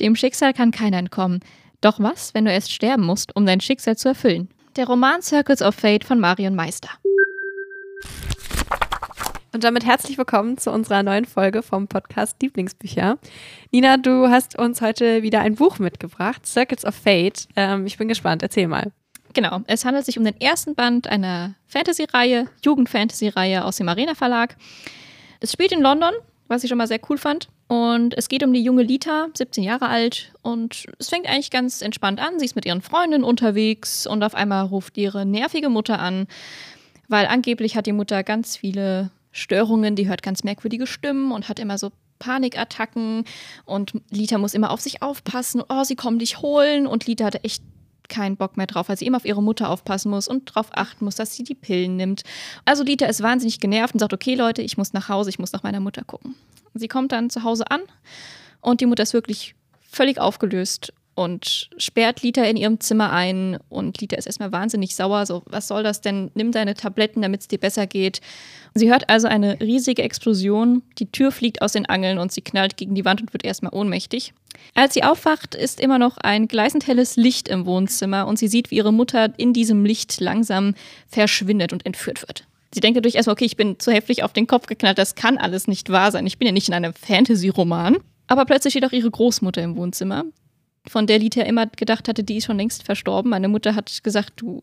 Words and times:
Dem 0.00 0.16
Schicksal 0.16 0.54
kann 0.54 0.70
keiner 0.70 0.96
entkommen. 0.96 1.40
Doch 1.82 2.00
was, 2.00 2.32
wenn 2.32 2.46
du 2.46 2.52
erst 2.52 2.72
sterben 2.72 3.04
musst, 3.04 3.36
um 3.36 3.44
dein 3.44 3.60
Schicksal 3.60 3.98
zu 3.98 4.08
erfüllen? 4.08 4.48
Der 4.76 4.86
Roman 4.86 5.20
Circles 5.20 5.60
of 5.60 5.74
Fate 5.74 6.04
von 6.04 6.18
Marion 6.18 6.54
Meister. 6.54 6.88
Und 9.52 9.62
damit 9.62 9.84
herzlich 9.84 10.16
willkommen 10.16 10.56
zu 10.56 10.70
unserer 10.70 11.02
neuen 11.02 11.26
Folge 11.26 11.62
vom 11.62 11.86
Podcast 11.86 12.40
Lieblingsbücher. 12.40 13.18
Nina, 13.72 13.98
du 13.98 14.28
hast 14.30 14.58
uns 14.58 14.80
heute 14.80 15.22
wieder 15.22 15.40
ein 15.40 15.56
Buch 15.56 15.78
mitgebracht, 15.78 16.46
Circles 16.46 16.86
of 16.86 16.94
Fate. 16.94 17.46
Ähm, 17.56 17.84
ich 17.84 17.98
bin 17.98 18.08
gespannt, 18.08 18.42
erzähl 18.42 18.68
mal. 18.68 18.92
Genau, 19.34 19.60
es 19.66 19.84
handelt 19.84 20.06
sich 20.06 20.18
um 20.18 20.24
den 20.24 20.40
ersten 20.40 20.74
Band 20.74 21.08
einer 21.08 21.56
Fantasy-Reihe, 21.66 22.46
Jugend-Fantasy-Reihe 22.64 23.66
aus 23.66 23.76
dem 23.76 23.88
Arena 23.90 24.14
Verlag. 24.14 24.56
Es 25.40 25.52
spielt 25.52 25.72
in 25.72 25.82
London, 25.82 26.14
was 26.50 26.64
ich 26.64 26.68
schon 26.68 26.78
mal 26.78 26.88
sehr 26.88 27.00
cool 27.08 27.16
fand. 27.16 27.48
Und 27.68 28.16
es 28.18 28.28
geht 28.28 28.42
um 28.42 28.52
die 28.52 28.62
junge 28.62 28.82
Lita, 28.82 29.28
17 29.34 29.62
Jahre 29.62 29.88
alt. 29.88 30.32
Und 30.42 30.86
es 30.98 31.08
fängt 31.08 31.28
eigentlich 31.28 31.50
ganz 31.50 31.80
entspannt 31.80 32.20
an. 32.20 32.38
Sie 32.38 32.44
ist 32.44 32.56
mit 32.56 32.66
ihren 32.66 32.82
Freundinnen 32.82 33.24
unterwegs 33.24 34.06
und 34.06 34.24
auf 34.24 34.34
einmal 34.34 34.66
ruft 34.66 34.98
ihre 34.98 35.24
nervige 35.24 35.68
Mutter 35.68 36.00
an, 36.00 36.26
weil 37.08 37.26
angeblich 37.26 37.76
hat 37.76 37.86
die 37.86 37.92
Mutter 37.92 38.24
ganz 38.24 38.56
viele 38.56 39.10
Störungen. 39.30 39.94
Die 39.94 40.08
hört 40.08 40.22
ganz 40.24 40.42
merkwürdige 40.42 40.88
Stimmen 40.88 41.30
und 41.30 41.48
hat 41.48 41.60
immer 41.60 41.78
so 41.78 41.92
Panikattacken. 42.18 43.24
Und 43.64 43.92
Lita 44.10 44.36
muss 44.36 44.54
immer 44.54 44.72
auf 44.72 44.80
sich 44.80 45.02
aufpassen. 45.02 45.62
Oh, 45.68 45.84
sie 45.84 45.96
kommen 45.96 46.18
dich 46.18 46.42
holen. 46.42 46.88
Und 46.88 47.06
Lita 47.06 47.26
hatte 47.26 47.44
echt 47.44 47.62
keinen 48.10 48.36
Bock 48.36 48.58
mehr 48.58 48.66
drauf, 48.66 48.90
weil 48.90 48.98
sie 48.98 49.06
immer 49.06 49.16
auf 49.16 49.24
ihre 49.24 49.42
Mutter 49.42 49.70
aufpassen 49.70 50.10
muss 50.10 50.28
und 50.28 50.50
darauf 50.50 50.66
achten 50.72 51.06
muss, 51.06 51.14
dass 51.14 51.34
sie 51.34 51.44
die 51.44 51.54
Pillen 51.54 51.96
nimmt. 51.96 52.22
Also 52.66 52.82
Lita 52.82 53.06
ist 53.06 53.22
wahnsinnig 53.22 53.60
genervt 53.60 53.94
und 53.94 54.00
sagt, 54.00 54.12
okay 54.12 54.34
Leute, 54.34 54.60
ich 54.60 54.76
muss 54.76 54.92
nach 54.92 55.08
Hause, 55.08 55.30
ich 55.30 55.38
muss 55.38 55.52
nach 55.52 55.62
meiner 55.62 55.80
Mutter 55.80 56.04
gucken. 56.04 56.34
Sie 56.74 56.88
kommt 56.88 57.12
dann 57.12 57.30
zu 57.30 57.42
Hause 57.42 57.70
an 57.70 57.80
und 58.60 58.82
die 58.82 58.86
Mutter 58.86 59.02
ist 59.02 59.14
wirklich 59.14 59.54
völlig 59.80 60.20
aufgelöst 60.20 60.92
und 61.14 61.68
sperrt 61.76 62.22
Lita 62.22 62.42
in 62.44 62.56
ihrem 62.56 62.80
Zimmer 62.80 63.12
ein 63.12 63.58
und 63.68 64.00
Lita 64.00 64.16
ist 64.16 64.26
erstmal 64.26 64.52
wahnsinnig 64.52 64.94
sauer, 64.94 65.26
so 65.26 65.42
was 65.46 65.68
soll 65.68 65.82
das 65.82 66.00
denn? 66.00 66.30
Nimm 66.34 66.52
deine 66.52 66.74
Tabletten, 66.74 67.20
damit 67.20 67.42
es 67.42 67.48
dir 67.48 67.58
besser 67.58 67.86
geht. 67.86 68.20
Sie 68.74 68.90
hört 68.90 69.10
also 69.10 69.26
eine 69.26 69.60
riesige 69.60 70.02
Explosion, 70.02 70.82
die 70.98 71.10
Tür 71.10 71.32
fliegt 71.32 71.62
aus 71.62 71.72
den 71.72 71.86
Angeln 71.86 72.18
und 72.18 72.32
sie 72.32 72.42
knallt 72.42 72.76
gegen 72.76 72.94
die 72.94 73.04
Wand 73.04 73.20
und 73.20 73.32
wird 73.32 73.44
erstmal 73.44 73.74
ohnmächtig. 73.74 74.32
Als 74.74 74.94
sie 74.94 75.02
aufwacht, 75.02 75.54
ist 75.54 75.80
immer 75.80 75.98
noch 75.98 76.16
ein 76.18 76.48
gleißend 76.48 76.86
helles 76.86 77.16
Licht 77.16 77.48
im 77.48 77.66
Wohnzimmer 77.66 78.26
und 78.26 78.38
sie 78.38 78.48
sieht, 78.48 78.70
wie 78.70 78.76
ihre 78.76 78.92
Mutter 78.92 79.32
in 79.36 79.52
diesem 79.52 79.84
Licht 79.84 80.20
langsam 80.20 80.74
verschwindet 81.08 81.72
und 81.72 81.84
entführt 81.86 82.22
wird. 82.22 82.46
Sie 82.72 82.80
denkt 82.80 82.96
dadurch 82.96 83.16
erstmal, 83.16 83.34
okay, 83.34 83.46
ich 83.46 83.56
bin 83.56 83.80
zu 83.80 83.90
heftig 83.90 84.22
auf 84.22 84.32
den 84.32 84.46
Kopf 84.46 84.66
geknallt, 84.66 84.98
das 84.98 85.16
kann 85.16 85.38
alles 85.38 85.66
nicht 85.66 85.90
wahr 85.90 86.12
sein. 86.12 86.26
Ich 86.26 86.38
bin 86.38 86.46
ja 86.46 86.52
nicht 86.52 86.68
in 86.68 86.74
einem 86.74 86.94
Fantasy-Roman. 86.94 87.98
Aber 88.28 88.44
plötzlich 88.44 88.74
steht 88.74 88.84
auch 88.84 88.92
ihre 88.92 89.10
Großmutter 89.10 89.60
im 89.60 89.76
Wohnzimmer, 89.76 90.24
von 90.86 91.06
der 91.06 91.18
Lita 91.18 91.42
immer 91.42 91.66
gedacht 91.66 92.08
hatte, 92.08 92.24
die 92.24 92.36
ist 92.36 92.46
schon 92.46 92.56
längst 92.56 92.84
verstorben. 92.84 93.30
Meine 93.30 93.48
Mutter 93.48 93.74
hat 93.74 94.02
gesagt, 94.02 94.34
du, 94.36 94.62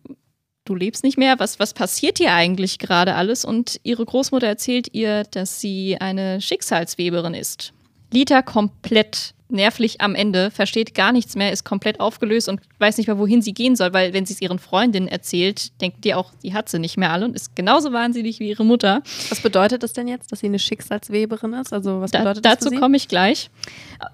du 0.65 0.75
lebst 0.75 1.03
nicht 1.03 1.17
mehr. 1.17 1.37
Was, 1.39 1.59
was 1.59 1.73
passiert 1.73 2.19
dir 2.19 2.33
eigentlich 2.33 2.79
gerade 2.79 3.15
alles? 3.15 3.45
Und 3.45 3.79
ihre 3.83 4.05
Großmutter 4.05 4.47
erzählt 4.47 4.93
ihr, 4.93 5.23
dass 5.25 5.59
sie 5.59 5.97
eine 5.99 6.41
Schicksalsweberin 6.41 7.33
ist. 7.33 7.73
Lita 8.11 8.41
komplett 8.41 9.33
nervlich 9.49 10.01
am 10.01 10.15
Ende, 10.15 10.51
versteht 10.51 10.93
gar 10.93 11.11
nichts 11.11 11.35
mehr, 11.35 11.51
ist 11.51 11.63
komplett 11.63 11.99
aufgelöst 11.99 12.49
und 12.49 12.61
weiß 12.79 12.97
nicht 12.97 13.07
mehr, 13.07 13.17
wohin 13.17 13.41
sie 13.41 13.53
gehen 13.53 13.75
soll, 13.75 13.93
weil 13.93 14.13
wenn 14.13 14.25
sie 14.25 14.33
es 14.33 14.41
ihren 14.41 14.59
Freundinnen 14.59 15.07
erzählt, 15.07 15.79
denkt 15.81 16.03
die 16.03 16.13
auch, 16.13 16.31
die 16.43 16.53
hat 16.53 16.69
sie 16.69 16.79
nicht 16.79 16.97
mehr 16.97 17.11
alle 17.11 17.25
und 17.25 17.35
ist 17.35 17.55
genauso 17.55 17.93
wahnsinnig 17.93 18.39
wie 18.39 18.49
ihre 18.49 18.65
Mutter. 18.65 19.01
Was 19.29 19.41
bedeutet 19.41 19.83
das 19.83 19.93
denn 19.93 20.07
jetzt, 20.07 20.31
dass 20.31 20.39
sie 20.39 20.47
eine 20.47 20.59
Schicksalsweberin 20.59 21.53
ist? 21.53 21.73
Also 21.73 22.01
was 22.01 22.11
bedeutet 22.11 22.45
da, 22.45 22.55
das? 22.55 22.65
Dazu 22.65 22.75
komme 22.75 22.97
ich 22.97 23.07
gleich. 23.07 23.49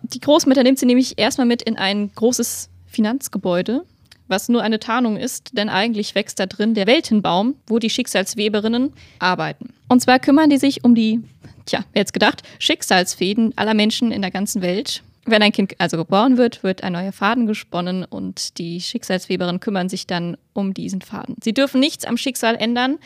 Die 0.03 0.19
Großmutter 0.19 0.63
nimmt 0.63 0.79
sie 0.79 0.85
nämlich 0.85 1.17
erstmal 1.17 1.47
mit 1.47 1.61
in 1.61 1.77
ein 1.77 2.11
großes 2.13 2.69
Finanzgebäude, 2.85 3.83
was 4.27 4.49
nur 4.49 4.61
eine 4.61 4.79
Tarnung 4.79 5.17
ist, 5.17 5.57
denn 5.57 5.69
eigentlich 5.69 6.15
wächst 6.15 6.39
da 6.39 6.45
drin 6.45 6.73
der 6.73 6.87
Weltenbaum, 6.87 7.55
wo 7.67 7.79
die 7.79 7.89
Schicksalsweberinnen 7.89 8.93
arbeiten. 9.19 9.73
Und 9.89 10.01
zwar 10.01 10.19
kümmern 10.19 10.49
die 10.49 10.57
sich 10.57 10.83
um 10.83 10.95
die, 10.95 11.21
tja, 11.65 11.83
wer 11.93 12.01
jetzt 12.01 12.13
gedacht, 12.13 12.43
Schicksalsfäden 12.59 13.53
aller 13.57 13.73
Menschen 13.73 14.11
in 14.11 14.21
der 14.21 14.31
ganzen 14.31 14.61
Welt. 14.61 15.03
Wenn 15.25 15.41
ein 15.41 15.53
Kind 15.53 15.75
also 15.79 15.97
geboren 15.97 16.37
wird, 16.37 16.63
wird 16.63 16.83
ein 16.83 16.93
neuer 16.93 17.13
Faden 17.13 17.47
gesponnen 17.47 18.03
und 18.03 18.57
die 18.57 18.81
Schicksalsweberinnen 18.81 19.61
kümmern 19.61 19.87
sich 19.87 20.05
dann 20.05 20.37
um 20.51 20.73
diesen 20.73 21.01
Faden. 21.01 21.35
Sie 21.41 21.53
dürfen 21.53 21.79
nichts 21.79 22.05
am 22.05 22.17
Schicksal 22.17 22.55
ändern. 22.55 22.97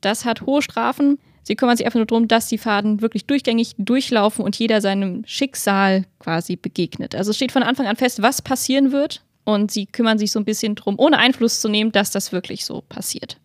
Das 0.00 0.24
hat 0.24 0.42
hohe 0.42 0.62
Strafen. 0.62 1.18
Sie 1.42 1.56
kümmern 1.56 1.76
sich 1.76 1.86
einfach 1.86 1.98
nur 1.98 2.06
darum, 2.06 2.28
dass 2.28 2.46
die 2.46 2.58
Faden 2.58 3.00
wirklich 3.00 3.24
durchgängig 3.24 3.74
durchlaufen 3.78 4.44
und 4.44 4.56
jeder 4.56 4.80
seinem 4.80 5.24
Schicksal 5.26 6.04
quasi 6.20 6.56
begegnet. 6.56 7.14
Also 7.14 7.30
es 7.30 7.36
steht 7.36 7.52
von 7.52 7.62
Anfang 7.62 7.86
an 7.86 7.96
fest, 7.96 8.22
was 8.22 8.42
passieren 8.42 8.92
wird. 8.92 9.22
Und 9.44 9.70
sie 9.70 9.86
kümmern 9.86 10.18
sich 10.18 10.30
so 10.30 10.38
ein 10.38 10.44
bisschen 10.44 10.74
darum, 10.74 10.98
ohne 10.98 11.16
Einfluss 11.16 11.62
zu 11.62 11.70
nehmen, 11.70 11.90
dass 11.90 12.10
das 12.10 12.32
wirklich 12.32 12.66
so 12.66 12.82
passiert. 12.86 13.38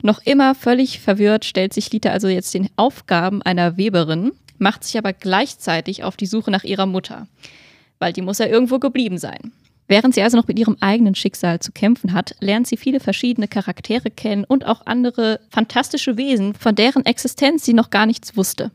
Noch 0.00 0.20
immer 0.24 0.54
völlig 0.54 1.00
verwirrt 1.00 1.44
stellt 1.44 1.74
sich 1.74 1.92
Lita 1.92 2.10
also 2.10 2.28
jetzt 2.28 2.54
den 2.54 2.68
Aufgaben 2.76 3.42
einer 3.42 3.76
Weberin 3.76 4.30
macht 4.62 4.84
sich 4.84 4.96
aber 4.96 5.12
gleichzeitig 5.12 6.04
auf 6.04 6.16
die 6.16 6.26
Suche 6.26 6.50
nach 6.50 6.64
ihrer 6.64 6.86
Mutter, 6.86 7.26
weil 7.98 8.12
die 8.12 8.22
muss 8.22 8.38
ja 8.38 8.46
irgendwo 8.46 8.78
geblieben 8.78 9.18
sein. 9.18 9.52
Während 9.88 10.14
sie 10.14 10.22
also 10.22 10.38
noch 10.38 10.48
mit 10.48 10.58
ihrem 10.58 10.78
eigenen 10.80 11.14
Schicksal 11.14 11.60
zu 11.60 11.72
kämpfen 11.72 12.14
hat, 12.14 12.34
lernt 12.40 12.66
sie 12.66 12.78
viele 12.78 13.00
verschiedene 13.00 13.48
Charaktere 13.48 14.10
kennen 14.10 14.44
und 14.44 14.64
auch 14.64 14.86
andere 14.86 15.40
fantastische 15.50 16.16
Wesen, 16.16 16.54
von 16.54 16.74
deren 16.74 17.04
Existenz 17.04 17.64
sie 17.64 17.74
noch 17.74 17.90
gar 17.90 18.06
nichts 18.06 18.36
wusste. 18.36 18.70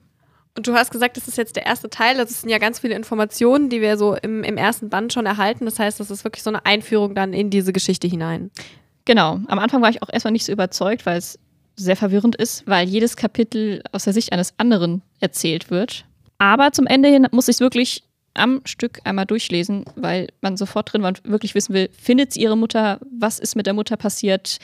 Und 0.56 0.68
du 0.68 0.74
hast 0.74 0.92
gesagt, 0.92 1.18
das 1.18 1.28
ist 1.28 1.38
jetzt 1.38 1.56
der 1.56 1.66
erste 1.66 1.90
Teil. 1.90 2.18
Das 2.18 2.42
sind 2.42 2.50
ja 2.50 2.58
ganz 2.58 2.80
viele 2.80 2.96
Informationen, 2.96 3.70
die 3.70 3.80
wir 3.80 3.96
so 3.96 4.16
im, 4.16 4.44
im 4.44 4.58
ersten 4.58 4.90
Band 4.90 5.14
schon 5.14 5.28
erhalten. 5.28 5.66
Das 5.66 5.78
heißt, 5.78 6.00
das 6.00 6.10
ist 6.10 6.24
wirklich 6.24 6.44
so 6.44 6.50
eine 6.50 6.66
Einführung 6.66 7.14
dann 7.14 7.32
in 7.32 7.52
diese 7.52 7.74
Geschichte 7.74 8.08
hinein. 8.08 8.50
Genau. 9.06 9.40
Am 9.48 9.60
Anfang 9.60 9.82
war 9.84 9.90
ich 9.90 10.02
auch 10.02 10.10
erstmal 10.12 10.32
nicht 10.32 10.46
so 10.46 10.52
überzeugt, 10.52 11.06
weil 11.06 11.18
es 11.18 11.40
sehr 11.78 11.96
verwirrend 11.96 12.36
ist, 12.36 12.66
weil 12.68 12.88
jedes 12.88 13.16
Kapitel 13.16 13.82
aus 13.92 14.04
der 14.04 14.14
Sicht 14.14 14.34
eines 14.34 14.54
anderen 14.58 15.02
erzählt 15.20 15.70
wird. 15.70 16.06
Aber 16.40 16.72
zum 16.72 16.88
Ende 16.88 17.10
hin 17.10 17.28
muss 17.32 17.48
ich 17.48 17.56
es 17.56 17.60
wirklich 17.62 18.04
am 18.38 18.62
Stück 18.66 19.00
einmal 19.04 19.26
durchlesen, 19.26 19.86
weil 19.96 20.28
man 20.42 20.58
sofort 20.58 20.92
drin 20.92 21.02
war 21.02 21.10
und 21.10 21.24
wirklich 21.26 21.56
wissen 21.56 21.74
will, 21.74 21.90
findet 22.00 22.34
sie 22.34 22.42
ihre 22.42 22.58
Mutter, 22.58 23.00
was 23.12 23.40
ist 23.40 23.56
mit 23.56 23.66
der 23.66 23.74
Mutter 23.74 23.98
passiert, 23.98 24.58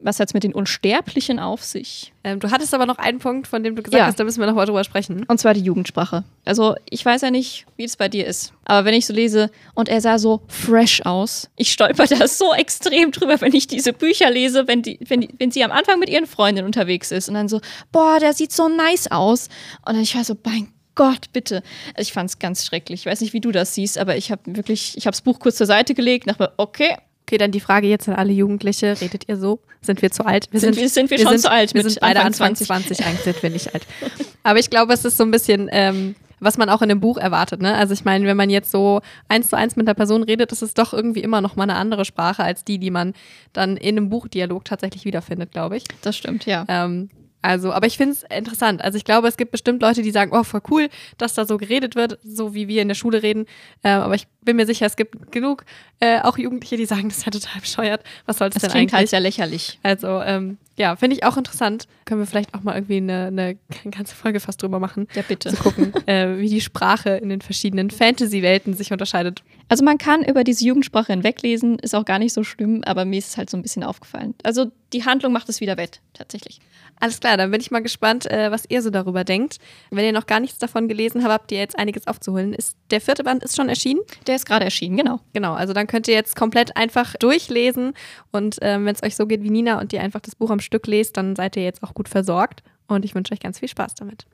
was 0.00 0.20
hat 0.20 0.28
es 0.28 0.34
mit 0.34 0.44
den 0.44 0.52
Unsterblichen 0.52 1.38
auf 1.38 1.64
sich. 1.64 2.12
Ähm, 2.22 2.40
du 2.40 2.50
hattest 2.50 2.74
aber 2.74 2.86
noch 2.86 2.98
einen 2.98 3.18
Punkt, 3.18 3.46
von 3.46 3.62
dem 3.62 3.76
du 3.76 3.82
gesagt 3.82 3.98
ja. 3.98 4.06
hast, 4.06 4.20
da 4.20 4.24
müssen 4.24 4.40
wir 4.40 4.46
noch 4.46 4.54
mal 4.54 4.66
drüber 4.66 4.84
sprechen. 4.84 5.24
Und 5.26 5.38
zwar 5.38 5.54
die 5.54 5.60
Jugendsprache. 5.60 6.24
Also 6.44 6.74
ich 6.88 7.04
weiß 7.04 7.22
ja 7.22 7.30
nicht, 7.30 7.66
wie 7.76 7.84
es 7.84 7.96
bei 7.96 8.08
dir 8.08 8.26
ist, 8.26 8.52
aber 8.64 8.84
wenn 8.84 8.94
ich 8.94 9.06
so 9.06 9.12
lese 9.12 9.50
und 9.74 9.88
er 9.88 10.00
sah 10.00 10.18
so 10.18 10.42
fresh 10.48 11.02
aus, 11.04 11.48
ich 11.56 11.72
stolper 11.72 12.06
da 12.06 12.28
so 12.28 12.52
extrem 12.54 13.12
drüber, 13.12 13.40
wenn 13.40 13.54
ich 13.54 13.66
diese 13.66 13.92
Bücher 13.92 14.30
lese, 14.30 14.68
wenn, 14.68 14.82
die, 14.82 14.98
wenn, 15.06 15.22
die, 15.22 15.28
wenn 15.38 15.50
sie 15.50 15.64
am 15.64 15.72
Anfang 15.72 15.98
mit 15.98 16.10
ihren 16.10 16.26
Freundinnen 16.26 16.66
unterwegs 16.66 17.10
ist 17.10 17.28
und 17.28 17.34
dann 17.34 17.48
so, 17.48 17.60
boah, 17.92 18.18
der 18.20 18.32
sieht 18.32 18.52
so 18.52 18.68
nice 18.68 19.10
aus. 19.10 19.48
Und 19.86 19.94
dann 19.94 20.02
ich 20.02 20.14
war 20.14 20.24
so, 20.24 20.36
mein 20.44 20.68
Gott, 20.96 21.32
bitte. 21.32 21.62
Also 21.94 22.08
ich 22.08 22.12
fand 22.12 22.30
es 22.30 22.38
ganz 22.40 22.64
schrecklich. 22.66 23.00
Ich 23.00 23.06
weiß 23.06 23.20
nicht, 23.20 23.32
wie 23.32 23.40
du 23.40 23.52
das 23.52 23.74
siehst, 23.74 23.98
aber 23.98 24.16
ich 24.16 24.32
habe 24.32 24.42
wirklich, 24.46 24.96
ich 24.96 25.06
habe 25.06 25.12
das 25.12 25.20
Buch 25.20 25.38
kurz 25.38 25.56
zur 25.56 25.66
Seite 25.66 25.94
gelegt, 25.94 26.28
dachte 26.28 26.42
mir, 26.42 26.52
okay. 26.56 26.96
Okay, 27.28 27.38
dann 27.38 27.50
die 27.50 27.60
Frage 27.60 27.88
jetzt 27.88 28.08
an 28.08 28.14
alle 28.14 28.32
Jugendliche. 28.32 29.00
Redet 29.00 29.28
ihr 29.28 29.36
so? 29.36 29.60
Sind 29.82 30.00
wir 30.00 30.12
zu 30.12 30.24
alt? 30.24 30.48
Wir 30.52 30.60
sind, 30.60 30.74
sind, 30.74 30.82
wir, 30.82 30.88
sind 30.88 31.10
wir, 31.10 31.18
wir 31.18 31.24
schon 31.24 31.32
sind, 31.32 31.42
zu 31.42 31.50
alt? 31.50 31.74
Wir 31.74 31.82
sind 31.82 32.00
beide 32.00 32.20
Anfang 32.20 32.54
20. 32.54 32.66
20. 32.68 33.04
Eigentlich 33.04 33.20
sind 33.22 33.42
wir 33.42 33.50
nicht 33.50 33.74
alt. 33.74 33.84
Aber 34.44 34.60
ich 34.60 34.70
glaube, 34.70 34.92
es 34.92 35.04
ist 35.04 35.16
so 35.16 35.24
ein 35.24 35.32
bisschen, 35.32 35.68
ähm, 35.72 36.14
was 36.38 36.56
man 36.56 36.70
auch 36.70 36.82
in 36.82 36.88
dem 36.88 37.00
Buch 37.00 37.18
erwartet. 37.18 37.60
Ne? 37.60 37.74
Also 37.74 37.94
ich 37.94 38.04
meine, 38.04 38.26
wenn 38.26 38.36
man 38.36 38.48
jetzt 38.48 38.70
so 38.70 39.00
eins 39.28 39.48
zu 39.48 39.56
eins 39.56 39.74
mit 39.74 39.88
einer 39.88 39.94
Person 39.94 40.22
redet, 40.22 40.52
ist 40.52 40.62
es 40.62 40.74
doch 40.74 40.92
irgendwie 40.92 41.20
immer 41.20 41.40
noch 41.40 41.56
mal 41.56 41.64
eine 41.64 41.74
andere 41.74 42.04
Sprache 42.04 42.44
als 42.44 42.64
die, 42.64 42.78
die 42.78 42.90
man 42.90 43.12
dann 43.52 43.76
in 43.76 43.96
einem 43.96 44.08
Buchdialog 44.08 44.64
tatsächlich 44.64 45.04
wiederfindet, 45.04 45.50
glaube 45.50 45.78
ich. 45.78 45.84
Das 46.02 46.16
stimmt, 46.16 46.46
ja. 46.46 46.64
Ähm, 46.68 47.10
also, 47.42 47.72
aber 47.72 47.86
ich 47.86 47.96
finde 47.96 48.14
es 48.14 48.22
interessant. 48.24 48.82
Also 48.82 48.98
ich 48.98 49.04
glaube, 49.04 49.28
es 49.28 49.36
gibt 49.36 49.52
bestimmt 49.52 49.80
Leute, 49.82 50.02
die 50.02 50.10
sagen, 50.10 50.32
oh, 50.34 50.42
voll 50.42 50.62
cool, 50.70 50.88
dass 51.18 51.34
da 51.34 51.44
so 51.44 51.58
geredet 51.58 51.94
wird, 51.94 52.18
so 52.24 52.54
wie 52.54 52.66
wir 52.68 52.82
in 52.82 52.88
der 52.88 52.94
Schule 52.94 53.22
reden. 53.22 53.46
Äh, 53.82 53.90
aber 53.90 54.14
ich 54.14 54.26
bin 54.42 54.56
mir 54.56 54.66
sicher, 54.66 54.86
es 54.86 54.96
gibt 54.96 55.30
genug 55.30 55.64
äh, 56.00 56.20
auch 56.20 56.38
Jugendliche, 56.38 56.76
die 56.76 56.86
sagen, 56.86 57.08
das 57.08 57.18
ist 57.18 57.26
ja 57.26 57.30
total 57.30 57.60
bescheuert. 57.60 58.02
Was 58.26 58.38
soll 58.38 58.50
das, 58.50 58.62
denn 58.62 58.72
eigentlich? 58.72 58.90
Das 58.90 58.98
halt 58.98 59.08
sehr 59.10 59.20
lächerlich. 59.20 59.78
Also, 59.82 60.20
ähm, 60.22 60.58
ja, 60.76 60.96
finde 60.96 61.16
ich 61.16 61.24
auch 61.24 61.36
interessant. 61.36 61.86
Können 62.04 62.20
wir 62.20 62.26
vielleicht 62.26 62.54
auch 62.54 62.62
mal 62.62 62.74
irgendwie 62.74 62.98
eine, 62.98 63.26
eine 63.26 63.56
ganze 63.90 64.14
Folge 64.14 64.40
fast 64.40 64.62
drüber 64.62 64.78
machen. 64.78 65.08
Ja, 65.14 65.22
bitte. 65.26 65.50
Zu 65.50 65.56
gucken, 65.56 65.92
äh, 66.06 66.38
wie 66.38 66.48
die 66.48 66.60
Sprache 66.60 67.10
in 67.10 67.28
den 67.28 67.40
verschiedenen 67.40 67.90
Fantasy-Welten 67.90 68.74
sich 68.74 68.92
unterscheidet. 68.92 69.42
Also 69.68 69.84
man 69.84 69.98
kann 69.98 70.22
über 70.22 70.44
diese 70.44 70.64
Jugendsprache 70.64 71.12
hinweglesen, 71.12 71.78
ist 71.78 71.94
auch 71.94 72.04
gar 72.04 72.18
nicht 72.18 72.32
so 72.32 72.44
schlimm, 72.44 72.82
aber 72.84 73.04
mir 73.04 73.18
ist 73.18 73.28
es 73.30 73.36
halt 73.36 73.50
so 73.50 73.56
ein 73.56 73.62
bisschen 73.62 73.82
aufgefallen. 73.82 74.34
Also 74.42 74.70
die 74.92 75.04
Handlung 75.04 75.32
macht 75.32 75.48
es 75.48 75.60
wieder 75.60 75.76
wett, 75.76 76.00
tatsächlich. 76.14 76.60
Alles 76.98 77.20
klar, 77.20 77.36
dann 77.36 77.50
bin 77.50 77.60
ich 77.60 77.70
mal 77.70 77.82
gespannt, 77.82 78.30
äh, 78.30 78.50
was 78.50 78.64
ihr 78.68 78.80
so 78.80 78.90
darüber 78.90 79.24
denkt. 79.24 79.58
Wenn 79.90 80.04
ihr 80.04 80.12
noch 80.12 80.26
gar 80.26 80.40
nichts 80.40 80.58
davon 80.58 80.88
gelesen 80.88 81.22
habt, 81.24 81.32
habt 81.32 81.52
ihr 81.52 81.58
jetzt 81.58 81.78
einiges 81.78 82.06
aufzuholen. 82.06 82.54
Ist, 82.54 82.76
der 82.90 83.00
vierte 83.00 83.22
Band 83.24 83.44
ist 83.44 83.56
schon 83.56 83.68
erschienen? 83.68 84.00
Der 84.26 84.36
ist 84.36 84.46
gerade 84.46 84.64
erschienen, 84.64 84.96
genau. 84.96 85.20
Genau, 85.34 85.52
also 85.52 85.74
dann 85.74 85.86
könnt 85.86 86.08
ihr 86.08 86.14
jetzt 86.14 86.36
komplett 86.36 86.76
einfach 86.76 87.14
durchlesen 87.16 87.92
und 88.32 88.62
äh, 88.62 88.82
wenn 88.82 88.94
es 88.94 89.02
euch 89.02 89.16
so 89.16 89.26
geht 89.26 89.42
wie 89.42 89.50
Nina 89.50 89.78
und 89.80 89.92
ihr 89.92 90.00
einfach 90.00 90.20
das 90.20 90.34
Buch 90.34 90.50
am 90.50 90.60
Stück 90.66 90.86
lest, 90.86 91.16
dann 91.16 91.34
seid 91.34 91.56
ihr 91.56 91.64
jetzt 91.64 91.82
auch 91.82 91.94
gut 91.94 92.08
versorgt 92.08 92.62
und 92.88 93.04
ich 93.04 93.14
wünsche 93.14 93.32
euch 93.32 93.40
ganz 93.40 93.58
viel 93.58 93.68
Spaß 93.68 93.94
damit. 93.94 94.26